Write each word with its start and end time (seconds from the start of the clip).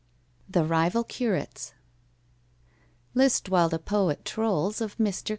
THE 0.49 0.63
RIVAL 0.65 1.03
CURATES 1.03 1.73
LIST 3.13 3.49
while 3.49 3.69
the 3.69 3.77
poet 3.77 4.25
trolls 4.25 4.81
Of 4.81 4.97
MR. 4.97 5.29